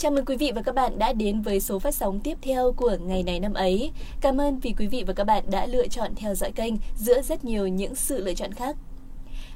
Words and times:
Chào 0.00 0.10
mừng 0.10 0.24
quý 0.24 0.36
vị 0.36 0.52
và 0.54 0.62
các 0.62 0.74
bạn 0.74 0.98
đã 0.98 1.12
đến 1.12 1.42
với 1.42 1.60
số 1.60 1.78
phát 1.78 1.94
sóng 1.94 2.20
tiếp 2.20 2.38
theo 2.42 2.72
của 2.72 2.96
ngày 3.00 3.22
này 3.22 3.40
năm 3.40 3.54
ấy. 3.54 3.90
Cảm 4.20 4.40
ơn 4.40 4.58
vì 4.58 4.74
quý 4.78 4.86
vị 4.86 5.04
và 5.06 5.12
các 5.12 5.24
bạn 5.24 5.44
đã 5.50 5.66
lựa 5.66 5.88
chọn 5.88 6.14
theo 6.16 6.34
dõi 6.34 6.52
kênh 6.52 6.74
giữa 6.96 7.22
rất 7.22 7.44
nhiều 7.44 7.66
những 7.68 7.94
sự 7.94 8.24
lựa 8.24 8.34
chọn 8.34 8.52
khác. 8.52 8.76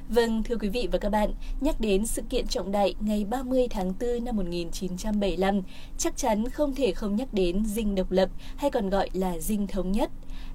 Vâng, 0.09 0.43
thưa 0.43 0.55
quý 0.55 0.69
vị 0.69 0.87
và 0.91 0.97
các 0.97 1.09
bạn, 1.09 1.33
nhắc 1.61 1.79
đến 1.79 2.05
sự 2.05 2.21
kiện 2.29 2.47
trọng 2.47 2.71
đại 2.71 2.95
ngày 2.99 3.25
30 3.29 3.67
tháng 3.69 3.93
4 3.99 4.25
năm 4.25 4.35
1975, 4.35 5.61
chắc 5.97 6.17
chắn 6.17 6.49
không 6.49 6.75
thể 6.75 6.91
không 6.91 7.15
nhắc 7.15 7.33
đến 7.33 7.65
dinh 7.65 7.95
độc 7.95 8.11
lập 8.11 8.29
hay 8.55 8.71
còn 8.71 8.89
gọi 8.89 9.09
là 9.13 9.39
dinh 9.39 9.67
thống 9.67 9.91
nhất. 9.91 10.09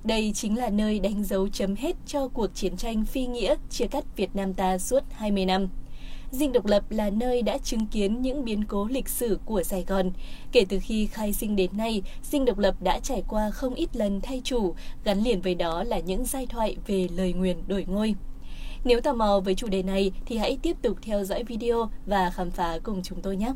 Đây 0.04 0.32
chính 0.34 0.58
là 0.58 0.70
nơi 0.70 1.00
đánh 1.00 1.24
dấu 1.24 1.48
chấm 1.48 1.74
hết 1.74 1.96
cho 2.06 2.28
cuộc 2.28 2.54
chiến 2.54 2.76
tranh 2.76 3.04
phi 3.04 3.26
nghĩa 3.26 3.54
chia 3.70 3.86
cắt 3.86 4.04
Việt 4.16 4.36
Nam 4.36 4.54
ta 4.54 4.78
suốt 4.78 5.04
20 5.10 5.44
năm. 5.44 5.68
Dinh 6.30 6.52
Độc 6.52 6.66
Lập 6.66 6.90
là 6.90 7.10
nơi 7.10 7.42
đã 7.42 7.58
chứng 7.58 7.86
kiến 7.86 8.22
những 8.22 8.44
biến 8.44 8.64
cố 8.64 8.86
lịch 8.90 9.08
sử 9.08 9.38
của 9.44 9.62
Sài 9.62 9.84
Gòn. 9.88 10.10
Kể 10.52 10.64
từ 10.68 10.78
khi 10.82 11.06
khai 11.06 11.32
sinh 11.32 11.56
đến 11.56 11.70
nay, 11.76 12.02
Dinh 12.22 12.44
Độc 12.44 12.58
Lập 12.58 12.74
đã 12.82 13.00
trải 13.00 13.22
qua 13.28 13.50
không 13.50 13.74
ít 13.74 13.96
lần 13.96 14.20
thay 14.20 14.40
chủ, 14.44 14.74
gắn 15.04 15.18
liền 15.22 15.40
với 15.40 15.54
đó 15.54 15.84
là 15.84 15.98
những 15.98 16.24
giai 16.24 16.46
thoại 16.46 16.76
về 16.86 17.08
lời 17.16 17.32
nguyền 17.32 17.56
đổi 17.66 17.84
ngôi. 17.88 18.14
Nếu 18.84 19.00
tò 19.00 19.12
mò 19.12 19.40
với 19.44 19.54
chủ 19.54 19.68
đề 19.68 19.82
này 19.82 20.12
thì 20.26 20.36
hãy 20.36 20.58
tiếp 20.62 20.76
tục 20.82 20.96
theo 21.02 21.24
dõi 21.24 21.44
video 21.44 21.90
và 22.06 22.30
khám 22.30 22.50
phá 22.50 22.78
cùng 22.82 23.02
chúng 23.02 23.22
tôi 23.22 23.36
nhé. 23.36 23.52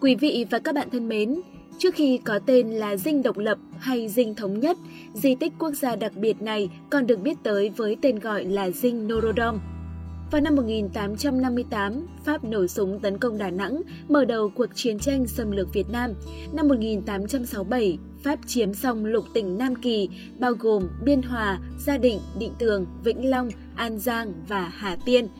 Quý 0.00 0.14
vị 0.14 0.46
và 0.50 0.58
các 0.58 0.74
bạn 0.74 0.90
thân 0.90 1.08
mến, 1.08 1.40
Trước 1.80 1.94
khi 1.94 2.18
có 2.24 2.38
tên 2.46 2.70
là 2.70 2.96
Dinh 2.96 3.22
Độc 3.22 3.38
Lập 3.38 3.58
hay 3.78 4.08
Dinh 4.08 4.34
Thống 4.34 4.60
Nhất, 4.60 4.76
di 5.14 5.34
tích 5.34 5.52
quốc 5.58 5.74
gia 5.74 5.96
đặc 5.96 6.12
biệt 6.16 6.42
này 6.42 6.70
còn 6.90 7.06
được 7.06 7.20
biết 7.20 7.36
tới 7.42 7.70
với 7.76 7.96
tên 8.02 8.18
gọi 8.18 8.44
là 8.44 8.70
Dinh 8.70 9.08
Norodom. 9.08 9.58
Vào 10.30 10.40
năm 10.40 10.56
1858, 10.56 12.06
Pháp 12.24 12.44
nổ 12.44 12.66
súng 12.66 13.00
tấn 13.00 13.18
công 13.18 13.38
Đà 13.38 13.50
Nẵng, 13.50 13.82
mở 14.08 14.24
đầu 14.24 14.52
cuộc 14.56 14.66
chiến 14.74 14.98
tranh 14.98 15.26
xâm 15.26 15.50
lược 15.50 15.72
Việt 15.72 15.90
Nam. 15.90 16.10
Năm 16.52 16.68
1867, 16.68 17.98
Pháp 18.22 18.38
chiếm 18.46 18.74
xong 18.74 19.04
lục 19.04 19.24
tỉnh 19.34 19.58
Nam 19.58 19.74
Kỳ, 19.76 20.08
bao 20.38 20.52
gồm 20.52 20.88
Biên 21.04 21.22
Hòa, 21.22 21.58
Gia 21.78 21.98
Định, 21.98 22.18
Định 22.38 22.52
Tường, 22.58 22.86
Vĩnh 23.04 23.30
Long, 23.30 23.48
An 23.74 23.98
Giang 23.98 24.32
và 24.48 24.72
Hà 24.74 24.96
Tiên– 25.04 25.28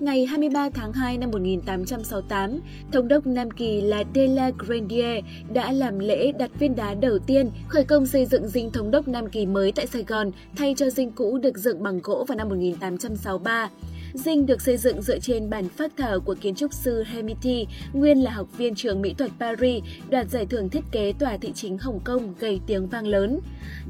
ngày 0.00 0.26
23 0.26 0.68
tháng 0.74 0.92
2 0.92 1.18
năm 1.18 1.30
1868, 1.30 2.60
Thống 2.92 3.08
đốc 3.08 3.26
Nam 3.26 3.50
Kỳ 3.50 3.80
là 3.80 4.04
De 4.14 4.26
la 4.26 4.50
Grandier 4.58 5.24
đã 5.52 5.72
làm 5.72 5.98
lễ 5.98 6.32
đặt 6.32 6.50
viên 6.58 6.76
đá 6.76 6.94
đầu 6.94 7.18
tiên 7.18 7.50
khởi 7.68 7.84
công 7.84 8.06
xây 8.06 8.26
dựng 8.26 8.48
dinh 8.48 8.70
Thống 8.70 8.90
đốc 8.90 9.08
Nam 9.08 9.30
Kỳ 9.30 9.46
mới 9.46 9.72
tại 9.72 9.86
Sài 9.86 10.02
Gòn 10.02 10.30
thay 10.56 10.74
cho 10.76 10.90
dinh 10.90 11.12
cũ 11.12 11.38
được 11.38 11.58
dựng 11.58 11.82
bằng 11.82 12.00
gỗ 12.02 12.24
vào 12.28 12.38
năm 12.38 12.48
1863. 12.48 13.70
Dinh 14.14 14.46
được 14.46 14.60
xây 14.60 14.76
dựng 14.76 15.02
dựa 15.02 15.18
trên 15.18 15.50
bản 15.50 15.68
phác 15.68 15.96
thảo 15.96 16.20
của 16.20 16.34
kiến 16.40 16.54
trúc 16.54 16.72
sư 16.72 17.04
Hemiti, 17.06 17.66
nguyên 17.92 18.24
là 18.24 18.30
học 18.30 18.46
viên 18.58 18.74
trường 18.74 19.02
mỹ 19.02 19.14
thuật 19.18 19.30
Paris, 19.40 19.84
đoạt 20.10 20.30
giải 20.30 20.46
thưởng 20.46 20.68
thiết 20.68 20.84
kế 20.92 21.12
tòa 21.18 21.36
thị 21.36 21.52
chính 21.54 21.78
Hồng 21.78 22.00
Kông 22.04 22.34
gây 22.38 22.60
tiếng 22.66 22.86
vang 22.86 23.06
lớn. 23.06 23.40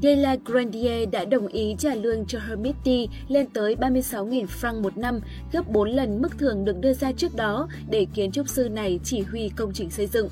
De 0.01 0.15
la 0.15 0.37
Grandier 0.45 1.09
đã 1.11 1.25
đồng 1.25 1.47
ý 1.47 1.75
trả 1.79 1.95
lương 1.95 2.25
cho 2.25 2.39
Hermiti 2.39 3.07
lên 3.27 3.47
tới 3.53 3.75
36.000 3.75 4.45
franc 4.45 4.81
một 4.81 4.97
năm, 4.97 5.19
gấp 5.51 5.69
4 5.69 5.89
lần 5.89 6.21
mức 6.21 6.37
thường 6.37 6.65
được 6.65 6.79
đưa 6.81 6.93
ra 6.93 7.11
trước 7.11 7.35
đó 7.35 7.67
để 7.89 8.05
kiến 8.13 8.31
trúc 8.31 8.49
sư 8.49 8.69
này 8.69 8.99
chỉ 9.03 9.21
huy 9.21 9.49
công 9.49 9.73
trình 9.73 9.89
xây 9.89 10.07
dựng. 10.07 10.29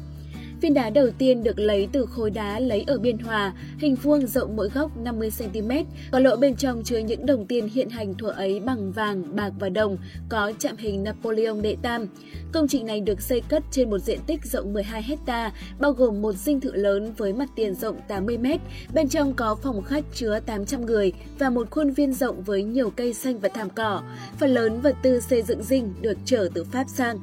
Viên 0.62 0.74
đá 0.74 0.90
đầu 0.90 1.10
tiên 1.18 1.44
được 1.44 1.60
lấy 1.60 1.88
từ 1.92 2.06
khối 2.06 2.30
đá 2.30 2.60
lấy 2.60 2.84
ở 2.88 3.00
Biên 3.00 3.18
Hòa, 3.18 3.54
hình 3.78 3.96
vuông 3.96 4.28
rộng 4.28 4.56
mỗi 4.56 4.70
góc 4.70 4.92
50cm, 5.04 5.84
có 6.12 6.20
lỗ 6.20 6.36
bên 6.36 6.56
trong 6.56 6.84
chứa 6.84 6.98
những 6.98 7.26
đồng 7.26 7.46
tiền 7.46 7.68
hiện 7.68 7.90
hành 7.90 8.14
thuở 8.14 8.30
ấy 8.30 8.60
bằng 8.60 8.92
vàng, 8.92 9.36
bạc 9.36 9.52
và 9.60 9.70
đồng, 9.70 9.98
có 10.30 10.52
chạm 10.60 10.78
hình 10.78 11.04
Napoleon 11.04 11.62
đệ 11.62 11.76
tam. 11.82 12.06
Công 12.52 12.68
trình 12.68 12.86
này 12.86 13.02
được 13.02 13.22
xây 13.22 13.42
cất 13.42 13.64
trên 13.72 13.90
một 13.90 14.00
diện 14.00 14.20
tích 14.28 14.46
rộng 14.46 14.74
12 14.74 15.04
hecta, 15.04 15.52
bao 15.80 15.92
gồm 15.92 16.22
một 16.22 16.34
dinh 16.34 16.60
thự 16.60 16.72
lớn 16.74 17.14
với 17.18 17.34
mặt 17.34 17.50
tiền 17.56 17.76
rộng 17.76 18.00
80 18.08 18.38
m, 18.38 18.46
bên 18.94 19.10
trong 19.10 19.34
có 19.34 19.56
phòng 19.56 19.84
khách 19.84 20.04
chứa 20.14 20.40
800 20.46 20.86
người 20.86 21.14
và 21.40 21.50
một 21.50 21.68
khuôn 21.72 21.92
viên 21.92 22.14
rộng 22.14 22.44
với 22.44 22.64
nhiều 22.64 22.90
cây 22.90 23.14
xanh 23.14 23.40
và 23.40 23.50
thảm 23.50 23.70
cỏ. 23.70 24.02
Phần 24.38 24.50
lớn 24.50 24.82
vật 24.82 24.96
tư 25.04 25.20
xây 25.20 25.42
dựng 25.42 25.64
dinh 25.64 25.94
được 26.02 26.18
chở 26.26 26.50
từ 26.54 26.64
Pháp 26.64 26.86
sang. 26.88 27.20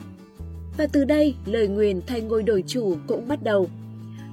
Và 0.76 0.87
từ 0.92 1.04
đây, 1.04 1.34
lời 1.47 1.69
nguyền 1.69 2.00
thay 2.06 2.20
ngôi 2.20 2.42
đổi 2.42 2.64
chủ 2.66 2.97
cũng 3.06 3.28
bắt 3.28 3.42
đầu. 3.42 3.69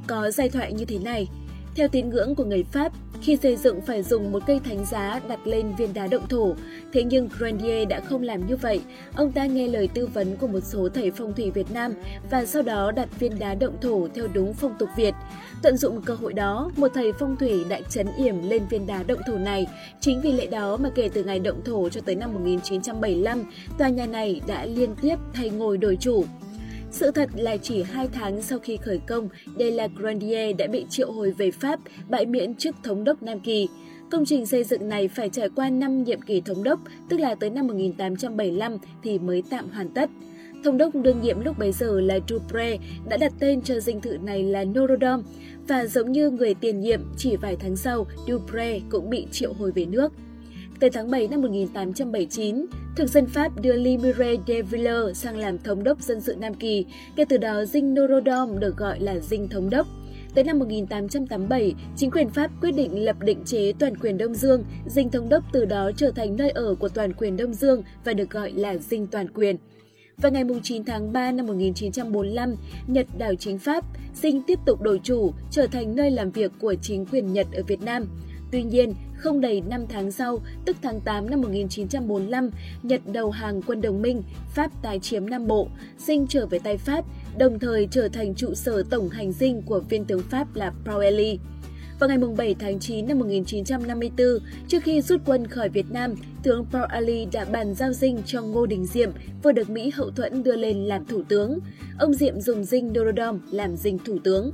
Có 0.08 0.32
giai 0.32 0.50
thoại 0.50 0.74
như 0.74 0.86
thế 0.86 1.00
này, 1.00 1.28
theo 1.76 1.88
tín 1.88 2.10
ngưỡng 2.10 2.36
của 2.36 2.46
người 2.46 2.64
Pháp, 2.64 2.92
khi 3.22 3.38
xây 3.44 3.56
dựng 3.56 3.82
phải 3.82 4.04
dùng 4.04 4.32
một 4.32 4.44
cây 4.48 4.60
thánh 4.64 4.86
giá 4.86 5.22
đặt 5.28 5.40
lên 5.48 5.76
viên 5.78 5.94
đá 5.94 6.08
động 6.08 6.28
thổ, 6.30 6.56
thế 6.94 7.04
nhưng 7.04 7.30
Grandier 7.38 7.88
đã 7.88 8.00
không 8.00 8.24
làm 8.24 8.48
như 8.48 8.56
vậy. 8.56 8.82
Ông 9.16 9.32
ta 9.32 9.46
nghe 9.46 9.68
lời 9.68 9.90
tư 9.94 10.08
vấn 10.08 10.36
của 10.36 10.48
một 10.48 10.60
số 10.64 10.90
thầy 10.94 11.12
phong 11.12 11.34
thủy 11.34 11.52
Việt 11.52 11.72
Nam 11.72 11.94
và 12.30 12.46
sau 12.46 12.62
đó 12.62 12.92
đặt 12.92 13.20
viên 13.20 13.40
đá 13.40 13.56
động 13.56 13.78
thổ 13.82 14.08
theo 14.16 14.28
đúng 14.34 14.54
phong 14.54 14.76
tục 14.80 14.90
Việt. 14.98 15.14
Tận 15.62 15.78
dụng 15.78 16.02
cơ 16.02 16.14
hội 16.14 16.34
đó, 16.34 16.72
một 16.78 16.92
thầy 16.94 17.14
phong 17.20 17.36
thủy 17.36 17.66
đã 17.70 17.80
chấn 17.90 18.08
yểm 18.18 18.50
lên 18.50 18.62
viên 18.70 18.88
đá 18.88 19.04
động 19.04 19.20
thổ 19.28 19.38
này. 19.38 19.68
Chính 20.00 20.22
vì 20.22 20.32
lẽ 20.32 20.46
đó 20.46 20.78
mà 20.78 20.90
kể 20.96 21.10
từ 21.14 21.24
ngày 21.24 21.40
động 21.40 21.62
thổ 21.66 21.90
cho 21.90 22.02
tới 22.02 22.16
năm 22.16 22.34
1975, 22.34 23.44
tòa 23.78 23.90
nhà 23.90 24.06
này 24.06 24.42
đã 24.48 24.66
liên 24.66 24.96
tiếp 25.02 25.16
thay 25.34 25.50
ngôi 25.50 25.78
đổi 25.78 25.98
chủ. 26.00 26.26
Sự 26.94 27.12
thật 27.12 27.30
là 27.36 27.58
chỉ 27.58 27.84
2 27.84 28.08
tháng 28.14 28.42
sau 28.42 28.60
khi 28.60 28.78
khởi 28.78 29.00
công, 29.08 29.30
De 29.60 29.72
la 29.72 29.88
Grandier 29.96 30.58
đã 30.58 30.68
bị 30.68 30.86
triệu 30.90 31.12
hồi 31.12 31.32
về 31.32 31.52
Pháp, 31.52 31.80
bãi 32.10 32.26
miễn 32.26 32.56
chức 32.56 32.76
thống 32.84 33.04
đốc 33.04 33.24
Nam 33.24 33.40
Kỳ. 33.40 33.68
Công 34.12 34.26
trình 34.26 34.46
xây 34.46 34.64
dựng 34.64 34.90
này 34.90 35.08
phải 35.08 35.30
trải 35.30 35.50
qua 35.56 35.70
5 35.70 36.04
nhiệm 36.04 36.22
kỳ 36.22 36.42
thống 36.42 36.64
đốc, 36.64 36.80
tức 37.10 37.20
là 37.20 37.36
tới 37.36 37.50
năm 37.50 37.68
1875 37.68 38.78
thì 39.04 39.20
mới 39.20 39.44
tạm 39.50 39.70
hoàn 39.70 39.90
tất. 39.90 40.10
Thống 40.64 40.78
đốc 40.78 40.96
đương 40.96 41.22
nhiệm 41.22 41.40
lúc 41.40 41.60
bấy 41.60 41.72
giờ 41.72 42.02
là 42.02 42.20
Dupré 42.30 42.78
đã 43.10 43.18
đặt 43.18 43.34
tên 43.40 43.62
cho 43.62 43.80
dinh 43.80 44.02
thự 44.02 44.18
này 44.18 44.44
là 44.44 44.66
Norodom 44.66 45.24
và 45.68 45.86
giống 45.86 46.12
như 46.12 46.30
người 46.30 46.54
tiền 46.54 46.80
nhiệm, 46.80 47.02
chỉ 47.18 47.36
vài 47.36 47.56
tháng 47.60 47.76
sau, 47.76 48.08
Dupré 48.28 48.80
cũng 48.90 49.10
bị 49.10 49.28
triệu 49.32 49.54
hồi 49.54 49.72
về 49.72 49.86
nước. 49.86 50.14
Tới 50.84 50.90
tháng 50.90 51.12
7 51.12 51.28
năm 51.28 51.42
1879, 51.42 52.66
thực 52.96 53.10
dân 53.10 53.26
Pháp 53.26 53.62
đưa 53.62 53.74
Limire 53.74 54.36
de 54.48 54.62
Villers 54.62 55.24
sang 55.24 55.38
làm 55.38 55.58
thống 55.58 55.84
đốc 55.84 56.02
dân 56.02 56.22
sự 56.22 56.36
Nam 56.40 56.54
Kỳ, 56.54 56.86
kể 57.16 57.26
từ 57.30 57.38
đó 57.38 57.66
dinh 57.66 57.94
Norodom 57.94 58.60
được 58.60 58.78
gọi 58.78 59.00
là 59.00 59.20
dinh 59.20 59.48
thống 59.48 59.70
đốc. 59.70 59.88
Tới 60.34 60.44
năm 60.44 60.60
1887, 60.60 61.76
chính 61.96 62.12
quyền 62.12 62.30
Pháp 62.30 62.52
quyết 62.62 62.72
định 62.72 63.06
lập 63.06 63.16
định 63.20 63.40
chế 63.46 63.74
toàn 63.80 63.98
quyền 63.98 64.18
Đông 64.18 64.34
Dương, 64.34 64.64
dinh 64.86 65.10
thống 65.10 65.30
đốc 65.30 65.44
từ 65.54 65.66
đó 65.66 65.92
trở 65.98 66.12
thành 66.12 66.36
nơi 66.36 66.50
ở 66.50 66.76
của 66.76 66.90
toàn 66.90 67.14
quyền 67.14 67.38
Đông 67.38 67.54
Dương 67.54 67.84
và 68.06 68.14
được 68.14 68.30
gọi 68.30 68.52
là 68.52 68.78
dinh 68.78 69.08
toàn 69.08 69.28
quyền. 69.34 69.58
Vào 70.18 70.32
ngày 70.32 70.44
9 70.64 70.84
tháng 70.84 71.14
3 71.14 71.32
năm 71.32 71.46
1945, 71.48 72.56
Nhật 72.88 73.08
đảo 73.18 73.36
chính 73.36 73.60
Pháp, 73.60 73.86
dinh 74.16 74.42
tiếp 74.48 74.60
tục 74.66 74.82
đổi 74.82 75.00
chủ, 75.04 75.32
trở 75.52 75.68
thành 75.68 75.96
nơi 75.96 76.12
làm 76.12 76.32
việc 76.32 76.52
của 76.60 76.76
chính 76.82 77.06
quyền 77.06 77.34
Nhật 77.34 77.48
ở 77.54 77.64
Việt 77.68 77.82
Nam. 77.82 78.08
Tuy 78.54 78.64
nhiên, 78.64 78.94
không 79.16 79.42
đầy 79.42 79.62
5 79.62 79.86
tháng 79.90 80.12
sau, 80.12 80.40
tức 80.66 80.76
tháng 80.82 81.02
8 81.02 81.30
năm 81.30 81.42
1945, 81.42 82.50
Nhật 82.84 83.02
đầu 83.14 83.32
hàng 83.32 83.62
quân 83.62 83.82
đồng 83.82 84.02
minh, 84.02 84.24
Pháp 84.56 84.72
tái 84.84 85.00
chiếm 85.00 85.30
Nam 85.30 85.48
Bộ, 85.48 85.68
dinh 85.98 86.28
trở 86.28 86.46
về 86.46 86.60
tay 86.60 86.78
Pháp, 86.78 87.06
đồng 87.38 87.60
thời 87.60 87.88
trở 87.92 88.08
thành 88.08 88.36
trụ 88.36 88.54
sở 88.54 88.84
tổng 88.90 89.10
hành 89.10 89.32
dinh 89.32 89.62
của 89.62 89.80
viên 89.80 90.06
tướng 90.06 90.22
Pháp 90.30 90.56
là 90.56 90.74
Proeli. 90.84 91.40
Vào 92.00 92.10
ngày 92.10 92.18
7 92.38 92.56
tháng 92.60 92.80
9 92.80 93.08
năm 93.08 93.20
1954, 93.20 94.28
trước 94.68 94.84
khi 94.84 95.02
rút 95.02 95.22
quân 95.26 95.48
khỏi 95.48 95.70
Việt 95.70 95.92
Nam, 95.92 96.16
tướng 96.44 96.66
Paul 96.72 96.86
Ali 96.90 97.26
đã 97.26 97.46
bàn 97.46 97.74
giao 97.76 97.94
dinh 97.94 98.18
cho 98.26 98.42
Ngô 98.42 98.66
Đình 98.66 98.86
Diệm, 98.86 99.12
vừa 99.44 99.52
được 99.52 99.70
Mỹ 99.70 99.92
hậu 99.96 100.12
thuẫn 100.12 100.44
đưa 100.44 100.56
lên 100.56 100.78
làm 100.78 101.06
thủ 101.06 101.24
tướng. 101.30 101.60
Ông 102.00 102.14
Diệm 102.14 102.42
dùng 102.42 102.64
dinh 102.64 102.88
Norodom 102.88 103.40
làm 103.52 103.76
dinh 103.76 103.98
thủ 104.06 104.18
tướng. 104.24 104.52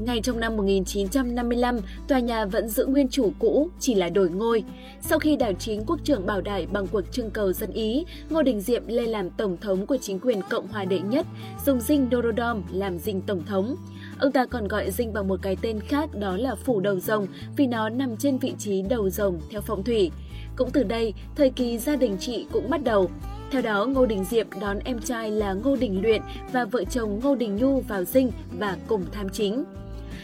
Ngay 0.00 0.20
trong 0.20 0.40
năm 0.40 0.56
1955, 0.56 1.78
tòa 2.08 2.18
nhà 2.18 2.44
vẫn 2.44 2.68
giữ 2.68 2.86
nguyên 2.86 3.08
chủ 3.08 3.32
cũ, 3.38 3.68
chỉ 3.80 3.94
là 3.94 4.08
đổi 4.08 4.30
ngôi. 4.30 4.64
Sau 5.00 5.18
khi 5.18 5.36
đảo 5.36 5.52
chính 5.58 5.84
quốc 5.86 6.00
trưởng 6.04 6.26
bảo 6.26 6.40
đại 6.40 6.66
bằng 6.66 6.86
cuộc 6.86 7.12
trưng 7.12 7.30
cầu 7.30 7.52
dân 7.52 7.72
Ý, 7.72 8.04
Ngô 8.30 8.42
Đình 8.42 8.60
Diệm 8.60 8.86
lên 8.86 9.08
làm 9.08 9.30
tổng 9.30 9.56
thống 9.60 9.86
của 9.86 9.96
chính 9.96 10.20
quyền 10.20 10.40
Cộng 10.50 10.68
hòa 10.68 10.84
đệ 10.84 11.00
nhất, 11.00 11.26
dùng 11.66 11.80
dinh 11.80 12.08
Dorodom 12.12 12.62
làm 12.72 12.98
dinh 12.98 13.20
tổng 13.20 13.42
thống. 13.46 13.76
Ông 14.18 14.32
ta 14.32 14.46
còn 14.46 14.68
gọi 14.68 14.90
dinh 14.90 15.12
bằng 15.12 15.28
một 15.28 15.42
cái 15.42 15.56
tên 15.62 15.80
khác 15.80 16.10
đó 16.14 16.36
là 16.36 16.54
Phủ 16.54 16.80
Đầu 16.80 17.00
Rồng 17.00 17.26
vì 17.56 17.66
nó 17.66 17.88
nằm 17.88 18.16
trên 18.16 18.38
vị 18.38 18.54
trí 18.58 18.82
đầu 18.82 19.10
rồng 19.10 19.40
theo 19.50 19.60
phong 19.60 19.84
thủy. 19.84 20.10
Cũng 20.56 20.70
từ 20.70 20.82
đây, 20.82 21.14
thời 21.36 21.50
kỳ 21.50 21.78
gia 21.78 21.96
đình 21.96 22.16
chị 22.20 22.46
cũng 22.52 22.70
bắt 22.70 22.84
đầu. 22.84 23.10
Theo 23.50 23.62
đó, 23.62 23.86
Ngô 23.86 24.06
Đình 24.06 24.24
Diệm 24.24 24.46
đón 24.60 24.78
em 24.78 24.98
trai 24.98 25.30
là 25.30 25.52
Ngô 25.52 25.76
Đình 25.76 26.02
Luyện 26.02 26.22
và 26.52 26.64
vợ 26.64 26.84
chồng 26.84 27.20
Ngô 27.22 27.34
Đình 27.34 27.56
Nhu 27.56 27.80
vào 27.80 28.04
dinh 28.04 28.30
và 28.58 28.76
cùng 28.88 29.04
tham 29.12 29.28
chính. 29.28 29.64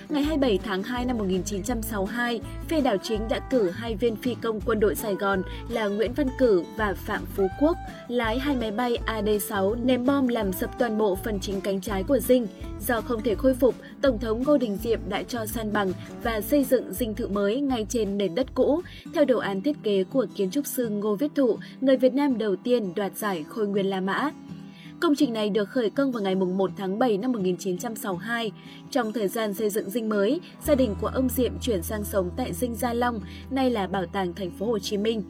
Ngày 0.08 0.22
27 0.22 0.58
tháng 0.64 0.82
2 0.82 1.04
năm 1.04 1.18
1962, 1.18 2.40
phe 2.68 2.80
đảo 2.80 2.96
chính 3.02 3.28
đã 3.28 3.38
cử 3.50 3.70
hai 3.70 3.94
viên 3.94 4.16
phi 4.16 4.34
công 4.34 4.60
quân 4.60 4.80
đội 4.80 4.94
Sài 4.94 5.14
Gòn 5.14 5.42
là 5.68 5.86
Nguyễn 5.86 6.12
Văn 6.12 6.26
Cử 6.38 6.62
và 6.76 6.94
Phạm 6.94 7.24
Phú 7.34 7.46
Quốc 7.60 7.76
lái 8.08 8.38
hai 8.38 8.56
máy 8.56 8.70
bay 8.70 8.98
AD-6 9.06 9.86
ném 9.86 10.06
bom 10.06 10.28
làm 10.28 10.52
sập 10.52 10.78
toàn 10.78 10.98
bộ 10.98 11.14
phần 11.24 11.40
chính 11.40 11.60
cánh 11.60 11.80
trái 11.80 12.02
của 12.02 12.18
Dinh. 12.18 12.46
Do 12.86 13.00
không 13.00 13.22
thể 13.22 13.34
khôi 13.34 13.54
phục, 13.54 13.74
Tổng 14.02 14.18
thống 14.18 14.42
Ngô 14.42 14.58
Đình 14.58 14.76
Diệm 14.76 15.00
đã 15.08 15.22
cho 15.22 15.46
san 15.46 15.72
bằng 15.72 15.92
và 16.22 16.40
xây 16.40 16.64
dựng 16.64 16.92
dinh 16.92 17.14
thự 17.14 17.28
mới 17.28 17.60
ngay 17.60 17.86
trên 17.88 18.18
nền 18.18 18.34
đất 18.34 18.46
cũ, 18.54 18.80
theo 19.14 19.24
đồ 19.24 19.38
án 19.38 19.60
thiết 19.62 19.76
kế 19.82 20.04
của 20.04 20.26
kiến 20.36 20.50
trúc 20.50 20.66
sư 20.66 20.88
Ngô 20.88 21.16
Viết 21.16 21.30
Thụ, 21.34 21.58
người 21.80 21.96
Việt 21.96 22.14
Nam 22.14 22.38
đầu 22.38 22.56
tiên 22.56 22.92
đoạt 22.96 23.16
giải 23.16 23.44
Khôi 23.48 23.66
Nguyên 23.66 23.90
La 23.90 24.00
Mã. 24.00 24.30
Công 25.00 25.14
trình 25.14 25.32
này 25.32 25.50
được 25.50 25.68
khởi 25.68 25.90
công 25.90 26.12
vào 26.12 26.22
ngày 26.22 26.34
1 26.34 26.70
tháng 26.76 26.98
7 26.98 27.18
năm 27.18 27.32
1962. 27.32 28.52
Trong 28.90 29.12
thời 29.12 29.28
gian 29.28 29.54
xây 29.54 29.70
dựng 29.70 29.90
dinh 29.90 30.08
mới, 30.08 30.40
gia 30.64 30.74
đình 30.74 30.94
của 31.00 31.06
ông 31.06 31.28
Diệm 31.28 31.52
chuyển 31.60 31.82
sang 31.82 32.04
sống 32.04 32.30
tại 32.36 32.52
dinh 32.52 32.74
Gia 32.74 32.92
Long, 32.92 33.20
nay 33.50 33.70
là 33.70 33.86
Bảo 33.86 34.06
tàng 34.06 34.34
thành 34.34 34.50
phố 34.50 34.66
Hồ 34.66 34.78
Chí 34.78 34.96
Minh. 34.96 35.22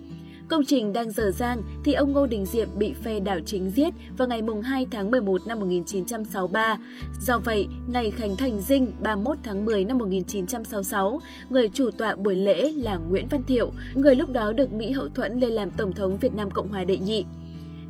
Công 0.49 0.65
trình 0.65 0.93
đang 0.93 1.11
dở 1.11 1.31
dang 1.31 1.63
thì 1.85 1.93
ông 1.93 2.13
Ngô 2.13 2.27
Đình 2.27 2.47
Diệm 2.47 2.69
bị 2.79 2.93
phe 2.93 3.21
đảo 3.21 3.39
chính 3.47 3.71
giết 3.71 3.95
vào 4.19 4.29
ngày 4.29 4.43
2 4.65 4.87
tháng 4.91 5.11
11 5.11 5.47
năm 5.47 5.61
1963. 5.61 6.79
Do 7.21 7.39
vậy, 7.39 7.67
ngày 7.87 8.11
khánh 8.11 8.37
thành 8.37 8.61
dinh 8.61 8.93
31 9.01 9.37
tháng 9.43 9.65
10 9.65 9.85
năm 9.85 9.99
1966, 9.99 11.21
người 11.51 11.69
chủ 11.69 11.91
tọa 11.91 12.17
buổi 12.17 12.35
lễ 12.35 12.73
là 12.73 12.97
Nguyễn 12.97 13.27
Văn 13.31 13.43
Thiệu, 13.47 13.73
người 13.95 14.15
lúc 14.15 14.31
đó 14.31 14.53
được 14.53 14.73
Mỹ 14.73 14.91
hậu 14.91 15.09
thuẫn 15.09 15.41
lên 15.41 15.53
làm 15.53 15.71
Tổng 15.71 15.93
thống 15.93 16.17
Việt 16.19 16.35
Nam 16.35 16.51
Cộng 16.51 16.69
hòa 16.69 16.85
đệ 16.85 16.97
nhị. 16.97 17.25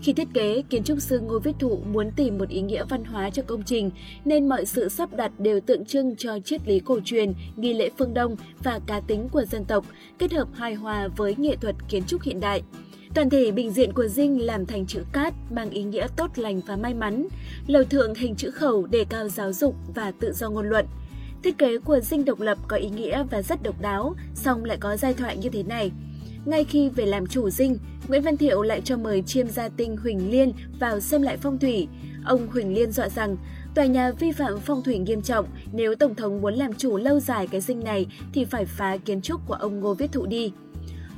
Khi 0.03 0.13
thiết 0.13 0.29
kế, 0.35 0.63
kiến 0.71 0.85
trúc 0.85 1.01
sư 1.01 1.21
Ngô 1.21 1.39
Viết 1.39 1.53
Thụ 1.59 1.81
muốn 1.93 2.11
tìm 2.17 2.39
một 2.39 2.49
ý 2.49 2.61
nghĩa 2.61 2.85
văn 2.89 3.05
hóa 3.05 3.31
cho 3.31 3.43
công 3.43 3.63
trình, 3.63 3.91
nên 4.25 4.49
mọi 4.49 4.67
sự 4.67 4.89
sắp 4.89 5.17
đặt 5.17 5.33
đều 5.39 5.61
tượng 5.61 5.85
trưng 5.85 6.17
cho 6.17 6.39
triết 6.45 6.69
lý 6.69 6.81
cổ 6.81 7.01
truyền, 7.05 7.33
nghi 7.57 7.73
lễ 7.73 7.91
phương 7.99 8.15
Đông 8.15 8.37
và 8.65 8.81
cá 8.87 9.01
tính 9.01 9.29
của 9.29 9.45
dân 9.45 9.65
tộc, 9.65 9.85
kết 10.19 10.33
hợp 10.33 10.49
hài 10.55 10.75
hòa 10.75 11.09
với 11.17 11.35
nghệ 11.39 11.57
thuật 11.57 11.77
kiến 11.89 12.03
trúc 12.07 12.23
hiện 12.23 12.41
đại. 12.41 12.63
Toàn 13.15 13.31
thể 13.31 13.51
bình 13.51 13.71
diện 13.71 13.93
của 13.93 14.09
dinh 14.09 14.47
làm 14.47 14.67
thành 14.67 14.87
chữ 14.87 15.03
cát 15.13 15.35
mang 15.51 15.71
ý 15.71 15.83
nghĩa 15.83 16.07
tốt 16.17 16.31
lành 16.37 16.61
và 16.67 16.77
may 16.77 16.95
mắn. 16.95 17.27
Lầu 17.67 17.85
thượng 17.85 18.15
hình 18.15 18.35
chữ 18.35 18.51
khẩu 18.51 18.87
đề 18.87 19.05
cao 19.09 19.29
giáo 19.29 19.53
dục 19.53 19.75
và 19.95 20.13
tự 20.21 20.33
do 20.33 20.51
ngôn 20.51 20.69
luận. 20.69 20.87
Thiết 21.43 21.59
kế 21.59 21.79
của 21.79 22.01
dinh 22.01 22.25
độc 22.25 22.41
lập 22.41 22.59
có 22.69 22.77
ý 22.77 22.89
nghĩa 22.89 23.25
và 23.31 23.43
rất 23.43 23.63
độc 23.63 23.81
đáo, 23.81 24.15
song 24.35 24.65
lại 24.65 24.77
có 24.81 24.97
giai 24.97 25.15
thoại 25.15 25.37
như 25.37 25.49
thế 25.49 25.63
này– 25.63 25.91
ngay 26.47 26.65
khi 26.65 26.89
về 26.89 27.07
làm 27.07 27.27
chủ 27.27 27.51
dinh, 27.51 27.79
Nguyễn 28.09 28.23
Văn 28.23 28.37
Thiệu 28.37 28.63
lại 28.63 28.81
cho 28.85 28.97
mời 28.97 29.23
chiêm 29.23 29.49
gia 29.49 29.69
tinh 29.69 29.97
Huỳnh 29.97 30.31
Liên 30.31 30.53
vào 30.81 31.01
xem 31.01 31.23
lại 31.23 31.37
phong 31.37 31.59
thủy. 31.59 31.89
Ông 32.25 32.49
Huỳnh 32.49 32.75
Liên 32.75 32.93
dọa 32.93 33.09
rằng 33.09 33.37
tòa 33.75 33.85
nhà 33.87 34.13
vi 34.19 34.33
phạm 34.33 34.61
phong 34.61 34.83
thủy 34.83 34.99
nghiêm 34.99 35.23
trọng, 35.23 35.47
nếu 35.73 35.95
Tổng 35.95 36.15
thống 36.15 36.41
muốn 36.41 36.55
làm 36.55 36.75
chủ 36.75 36.97
lâu 36.97 37.21
dài 37.21 37.47
cái 37.47 37.61
dinh 37.61 37.85
này 37.85 38.07
thì 38.33 38.45
phải 38.45 38.65
phá 38.65 38.97
kiến 38.97 39.21
trúc 39.21 39.41
của 39.47 39.55
ông 39.55 39.81
Ngô 39.81 39.95
Viết 39.95 40.13
Thụ 40.13 40.27
đi. 40.27 40.53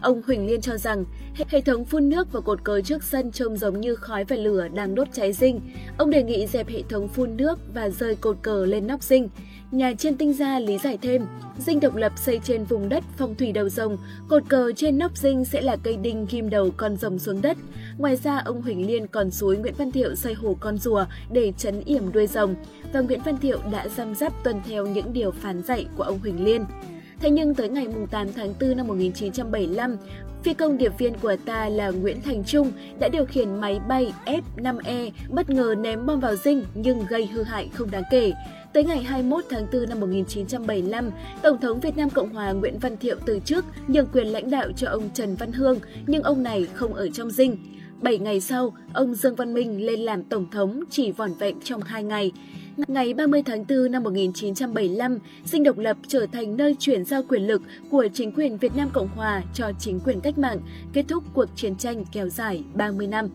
Ông 0.02 0.22
Huỳnh 0.26 0.46
Liên 0.46 0.60
cho 0.60 0.76
rằng 0.76 1.04
hệ 1.48 1.60
thống 1.60 1.84
phun 1.84 2.08
nước 2.08 2.32
và 2.32 2.40
cột 2.40 2.64
cờ 2.64 2.80
trước 2.80 3.02
sân 3.02 3.32
trông 3.32 3.56
giống 3.56 3.80
như 3.80 3.94
khói 3.94 4.24
và 4.24 4.36
lửa 4.36 4.68
đang 4.74 4.94
đốt 4.94 5.08
cháy 5.12 5.32
dinh. 5.32 5.60
Ông 5.96 6.10
đề 6.10 6.22
nghị 6.22 6.46
dẹp 6.46 6.68
hệ 6.68 6.82
thống 6.88 7.08
phun 7.08 7.36
nước 7.36 7.58
và 7.74 7.88
rời 7.88 8.14
cột 8.14 8.36
cờ 8.42 8.66
lên 8.66 8.86
nóc 8.86 9.02
dinh. 9.02 9.28
Nhà 9.70 9.92
trên 9.98 10.16
tinh 10.16 10.32
gia 10.32 10.58
lý 10.58 10.78
giải 10.78 10.98
thêm, 11.02 11.26
dinh 11.58 11.80
độc 11.80 11.96
lập 11.96 12.12
xây 12.16 12.40
trên 12.44 12.64
vùng 12.64 12.88
đất 12.88 13.04
phong 13.16 13.34
thủy 13.34 13.52
đầu 13.52 13.68
rồng, 13.68 13.96
cột 14.28 14.42
cờ 14.48 14.72
trên 14.76 14.98
nóc 14.98 15.16
dinh 15.16 15.44
sẽ 15.44 15.60
là 15.60 15.76
cây 15.76 15.96
đinh 15.96 16.26
ghim 16.30 16.50
đầu 16.50 16.70
con 16.76 16.96
rồng 16.96 17.18
xuống 17.18 17.42
đất. 17.42 17.56
Ngoài 17.98 18.16
ra, 18.16 18.38
ông 18.44 18.62
Huỳnh 18.62 18.86
Liên 18.86 19.06
còn 19.06 19.30
suối 19.30 19.56
Nguyễn 19.56 19.74
Văn 19.78 19.92
Thiệu 19.92 20.14
xây 20.14 20.34
hồ 20.34 20.56
con 20.60 20.78
rùa 20.78 21.04
để 21.32 21.52
chấn 21.56 21.80
yểm 21.84 22.12
đuôi 22.12 22.26
rồng, 22.26 22.54
và 22.92 23.00
Nguyễn 23.00 23.20
Văn 23.24 23.38
Thiệu 23.38 23.58
đã 23.72 23.88
răm 23.96 24.14
rắp 24.14 24.44
tuân 24.44 24.60
theo 24.68 24.86
những 24.86 25.12
điều 25.12 25.30
phán 25.30 25.62
dạy 25.62 25.86
của 25.96 26.02
ông 26.02 26.18
Huỳnh 26.18 26.44
Liên. 26.44 26.64
Thế 27.20 27.30
nhưng 27.30 27.54
tới 27.54 27.68
ngày 27.68 27.86
8 28.10 28.26
tháng 28.32 28.54
4 28.60 28.76
năm 28.76 28.86
1975, 28.86 29.96
phi 30.42 30.54
công 30.54 30.78
điệp 30.78 30.98
viên 30.98 31.14
của 31.18 31.36
ta 31.44 31.68
là 31.68 31.90
Nguyễn 31.90 32.22
Thành 32.22 32.44
Trung 32.44 32.72
đã 33.00 33.08
điều 33.08 33.24
khiển 33.26 33.60
máy 33.60 33.80
bay 33.88 34.12
F-5E 34.24 35.10
bất 35.28 35.50
ngờ 35.50 35.74
ném 35.78 36.06
bom 36.06 36.20
vào 36.20 36.36
dinh 36.36 36.64
nhưng 36.74 37.06
gây 37.08 37.26
hư 37.26 37.42
hại 37.42 37.68
không 37.74 37.90
đáng 37.90 38.02
kể. 38.10 38.32
Tới 38.72 38.84
ngày 38.84 39.02
21 39.02 39.44
tháng 39.50 39.66
4 39.72 39.88
năm 39.88 40.00
1975, 40.00 41.10
Tổng 41.42 41.60
thống 41.60 41.80
Việt 41.80 41.96
Nam 41.96 42.10
Cộng 42.10 42.34
hòa 42.34 42.52
Nguyễn 42.52 42.78
Văn 42.78 42.96
Thiệu 42.96 43.16
từ 43.26 43.40
chức 43.44 43.64
nhường 43.88 44.06
quyền 44.12 44.26
lãnh 44.26 44.50
đạo 44.50 44.72
cho 44.76 44.88
ông 44.88 45.10
Trần 45.14 45.34
Văn 45.34 45.52
Hương, 45.52 45.78
nhưng 46.06 46.22
ông 46.22 46.42
này 46.42 46.66
không 46.74 46.94
ở 46.94 47.08
trong 47.08 47.30
dinh. 47.30 47.56
7 48.02 48.18
ngày 48.18 48.40
sau, 48.40 48.74
ông 48.92 49.14
Dương 49.14 49.34
Văn 49.34 49.54
Minh 49.54 49.86
lên 49.86 50.00
làm 50.00 50.22
Tổng 50.22 50.50
thống 50.50 50.84
chỉ 50.90 51.12
vỏn 51.12 51.34
vẹn 51.38 51.60
trong 51.64 51.80
2 51.82 52.02
ngày. 52.02 52.32
Ngày 52.86 53.14
30 53.14 53.42
tháng 53.42 53.64
4 53.68 53.92
năm 53.92 54.02
1975, 54.02 55.18
dinh 55.44 55.62
độc 55.62 55.78
lập 55.78 55.96
trở 56.08 56.26
thành 56.32 56.56
nơi 56.56 56.76
chuyển 56.78 57.04
giao 57.04 57.22
quyền 57.28 57.46
lực 57.46 57.62
của 57.90 58.08
chính 58.14 58.32
quyền 58.32 58.58
Việt 58.58 58.76
Nam 58.76 58.90
Cộng 58.92 59.08
Hòa 59.08 59.42
cho 59.54 59.72
chính 59.78 60.00
quyền 60.00 60.20
cách 60.20 60.38
mạng, 60.38 60.58
kết 60.92 61.04
thúc 61.08 61.24
cuộc 61.34 61.46
chiến 61.56 61.76
tranh 61.76 62.04
kéo 62.12 62.28
dài 62.28 62.64
30 62.74 63.06
năm. 63.06 63.28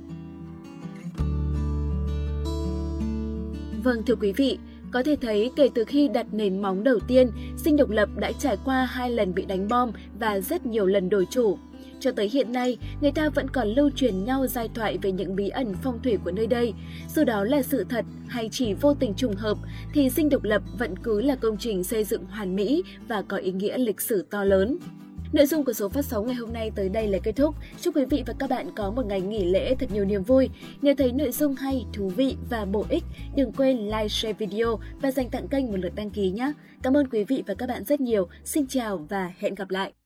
Vâng 3.84 4.04
thưa 4.06 4.16
quý 4.16 4.32
vị, 4.32 4.60
có 4.94 5.04
thể 5.04 5.16
thấy 5.22 5.52
kể 5.56 5.70
từ 5.74 5.84
khi 5.84 6.08
đặt 6.08 6.26
nền 6.32 6.62
móng 6.62 6.84
đầu 6.84 7.00
tiên, 7.08 7.32
dinh 7.58 7.78
độc 7.78 7.90
lập 7.90 8.10
đã 8.16 8.32
trải 8.32 8.58
qua 8.66 8.86
hai 8.86 9.12
lần 9.12 9.34
bị 9.34 9.46
đánh 9.46 9.68
bom 9.68 9.92
và 10.20 10.40
rất 10.40 10.66
nhiều 10.66 10.86
lần 10.86 11.10
đổi 11.10 11.28
chủ. 11.30 11.58
Cho 12.00 12.12
tới 12.12 12.30
hiện 12.30 12.52
nay, 12.52 12.78
người 13.02 13.12
ta 13.12 13.30
vẫn 13.30 13.50
còn 13.50 13.68
lưu 13.68 13.90
truyền 13.90 14.26
nhau 14.26 14.48
giai 14.48 14.70
thoại 14.76 14.98
về 15.02 15.12
những 15.12 15.36
bí 15.36 15.50
ẩn 15.50 15.74
phong 15.84 16.02
thủy 16.04 16.18
của 16.24 16.32
nơi 16.32 16.48
đây. 16.48 16.74
Dù 17.16 17.24
đó 17.24 17.44
là 17.44 17.62
sự 17.62 17.86
thật 17.90 18.06
hay 18.28 18.50
chỉ 18.52 18.74
vô 18.74 18.94
tình 18.94 19.14
trùng 19.14 19.36
hợp, 19.36 19.58
thì 19.94 20.10
dinh 20.10 20.30
độc 20.30 20.44
lập 20.44 20.62
vẫn 20.80 20.98
cứ 20.98 21.22
là 21.22 21.36
công 21.36 21.58
trình 21.58 21.84
xây 21.84 22.04
dựng 22.04 22.26
hoàn 22.26 22.56
mỹ 22.56 22.84
và 23.08 23.22
có 23.22 23.38
ý 23.38 23.52
nghĩa 23.52 23.78
lịch 23.78 24.02
sử 24.02 24.26
to 24.30 24.44
lớn. 24.44 24.78
Nội 25.34 25.46
dung 25.46 25.66
của 25.66 25.74
số 25.74 25.90
phát 25.90 26.06
sóng 26.06 26.28
ngày 26.28 26.36
hôm 26.36 26.54
nay 26.54 26.72
tới 26.76 26.90
đây 26.90 27.08
là 27.08 27.18
kết 27.24 27.32
thúc. 27.32 27.56
Chúc 27.82 27.96
quý 27.96 28.06
vị 28.06 28.24
và 28.26 28.34
các 28.40 28.50
bạn 28.50 28.68
có 28.76 28.92
một 28.92 29.06
ngày 29.06 29.22
nghỉ 29.22 29.46
lễ 29.46 29.76
thật 29.80 29.92
nhiều 29.94 30.06
niềm 30.06 30.24
vui. 30.24 30.50
Nếu 30.82 30.96
thấy 30.96 31.12
nội 31.12 31.32
dung 31.32 31.56
hay, 31.56 31.86
thú 31.94 32.08
vị 32.08 32.36
và 32.50 32.66
bổ 32.66 32.86
ích, 32.90 33.04
đừng 33.36 33.52
quên 33.52 33.78
like, 33.78 34.08
share 34.08 34.34
video 34.34 34.80
và 35.02 35.12
dành 35.12 35.30
tặng 35.30 35.48
kênh 35.48 35.72
một 35.72 35.78
lượt 35.78 35.96
đăng 35.96 36.10
ký 36.10 36.32
nhé. 36.32 36.54
Cảm 36.82 36.98
ơn 36.98 37.08
quý 37.08 37.24
vị 37.24 37.44
và 37.48 37.54
các 37.54 37.70
bạn 37.70 37.84
rất 37.84 38.02
nhiều. 38.02 38.28
Xin 38.46 38.68
chào 38.68 39.06
và 39.10 39.32
hẹn 39.40 39.56
gặp 39.56 39.70
lại. 39.70 39.94